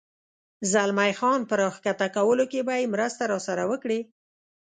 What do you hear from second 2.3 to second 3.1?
کې به یې